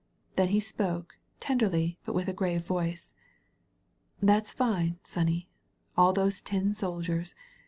Then 0.35 0.47
he 0.47 0.59
spoke, 0.59 1.19
tenderly, 1.39 1.99
but 2.05 2.15
with 2.15 2.27
a 2.27 2.33
grave 2.33 2.65
voice. 2.65 3.13
"That's 4.19 4.51
fine, 4.51 4.97
sonny— 5.03 5.47
^all 5.95 6.15
those 6.15 6.41
tin 6.41 6.73
soldiers. 6.73 7.35